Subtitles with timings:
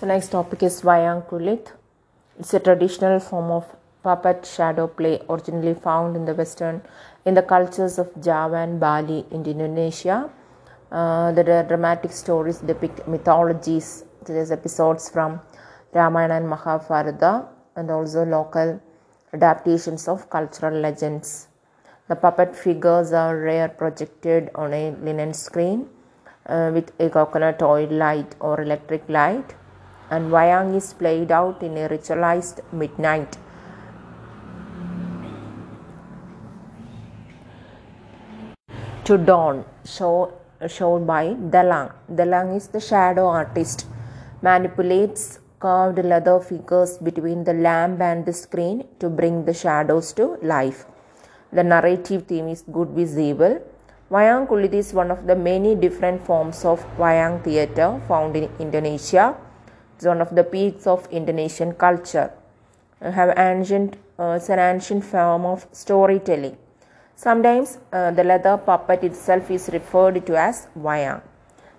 [0.00, 1.72] So next topic is Wayang Kulit.
[2.38, 3.66] It's a traditional form of
[4.02, 6.80] puppet shadow play originally found in the western
[7.26, 10.30] in the cultures of Java and Bali in Indonesia.
[10.90, 15.38] Uh, the dramatic stories depict mythologies such as episodes from
[15.92, 17.44] Ramayana and Mahabharata
[17.76, 18.80] and also local
[19.34, 21.48] adaptations of cultural legends.
[22.08, 25.90] The puppet figures are rare projected on a linen screen
[26.46, 29.56] uh, with a coconut oil light or electric light
[30.10, 33.38] and Wayang is played out in a ritualized midnight.
[39.04, 40.32] To dawn, show,
[40.68, 41.92] showed by Dalang.
[42.12, 43.86] Dalang is the shadow artist,
[44.42, 50.38] manipulates carved leather figures between the lamp and the screen to bring the shadows to
[50.42, 50.86] life.
[51.52, 53.60] The narrative theme is good evil.
[54.10, 59.36] Wayang Kulit is one of the many different forms of Wayang theatre found in Indonesia.
[60.04, 62.32] One of the peaks of Indonesian culture.
[63.02, 66.56] Uh, have ancient, uh, it's an ancient form of storytelling.
[67.16, 71.20] Sometimes uh, the leather puppet itself is referred to as Wayang.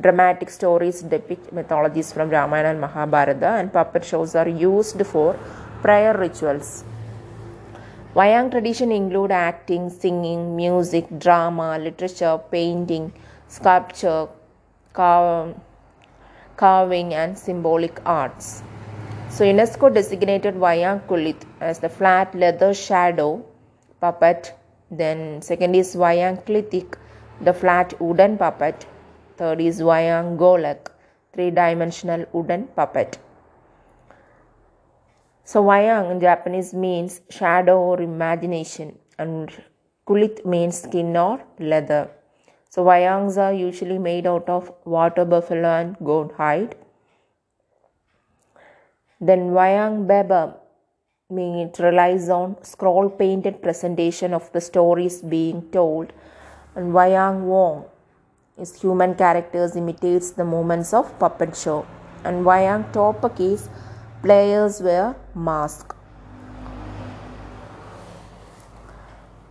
[0.00, 5.34] Dramatic stories depict mythologies from Ramayana and Mahabharata, and puppet shows are used for
[5.82, 6.84] prayer rituals.
[8.14, 13.12] Wayang tradition include acting, singing, music, drama, literature, painting,
[13.48, 14.28] sculpture,
[14.92, 15.54] carv-
[16.62, 18.62] carving, and symbolic arts.
[19.28, 23.44] So UNESCO designated Wayang Kulit as the flat leather shadow
[24.00, 24.54] puppet.
[24.90, 26.96] Then second is Wayang Klitik,
[27.40, 28.86] the flat wooden puppet.
[29.38, 30.88] Third is Wayang Golek,
[31.32, 33.18] three-dimensional wooden puppet.
[35.44, 39.50] So Wayang in Javanese means shadow or imagination and
[40.06, 42.10] kulit means skin or leather.
[42.74, 46.74] So Wayangs are usually made out of water buffalo and goat hide.
[49.20, 50.54] Then Wayang Beber
[51.28, 56.14] means relies on scroll painted presentation of the stories being told.
[56.74, 57.84] And Wayang Wong
[58.56, 61.84] is human characters imitates the movements of puppet show.
[62.24, 63.68] And Wayang Topak is
[64.22, 65.94] players wear mask.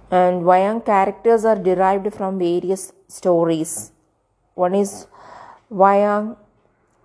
[0.09, 3.91] And Wayang characters are derived from various stories.
[4.55, 5.07] One is
[5.71, 6.37] Wayang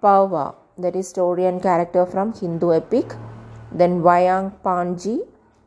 [0.02, 3.14] Purwa, that is story and character from Hindu epic.
[3.72, 5.18] Then Wayang Panji,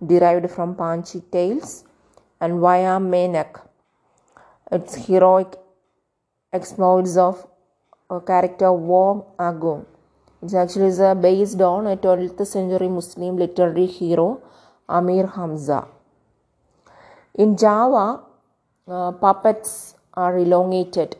[0.06, 1.84] derived from Panji tales.
[2.42, 3.62] And Wayang Menak,
[4.72, 5.58] it's heroic
[6.54, 7.46] exploits of
[8.10, 9.86] a character Wong Agung.
[10.42, 14.42] It actually is uh, based on a 12th century Muslim literary hero
[14.88, 15.86] Amir Hamza.
[17.36, 18.22] In Java,
[18.88, 21.16] uh, puppets are elongated,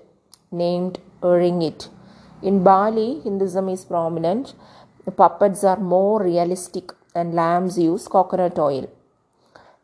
[0.52, 1.90] named ringgit.
[2.42, 4.54] In Bali, Hinduism is prominent.
[5.06, 8.90] The puppets are more realistic and lamps use coconut oil.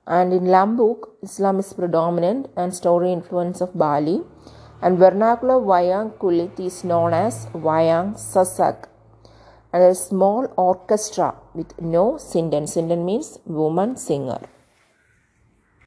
[0.07, 4.21] And in Lombok, Islam is predominant and story influence of Bali.
[4.81, 8.87] And vernacular Wayang Kulit is known as Wayang Sasak
[9.73, 12.65] and a small orchestra with no sinden.
[12.73, 14.39] Sinden means woman singer.